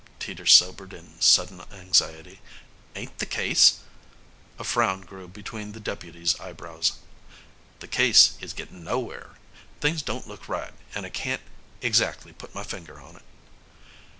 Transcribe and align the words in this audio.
Teeters 0.17 0.51
sobered 0.51 0.93
in 0.93 1.21
sudden 1.21 1.61
anxiety. 1.71 2.41
"Ain't 2.95 3.19
the 3.19 3.25
case" 3.27 3.81
A 4.57 4.63
frown 4.63 5.01
grew 5.01 5.27
between 5.27 5.73
the 5.73 5.79
deputy's 5.79 6.39
eyebrows. 6.39 6.93
"The 7.81 7.87
case 7.87 8.33
is 8.41 8.53
gettin' 8.53 8.83
nowhere. 8.83 9.35
Things 9.79 10.01
don't 10.01 10.27
look 10.27 10.49
right, 10.49 10.73
and 10.95 11.05
I 11.05 11.09
can't 11.11 11.43
exactly 11.83 12.33
put 12.33 12.55
my 12.55 12.63
finger 12.63 12.99
on 12.99 13.15
it." 13.15 13.23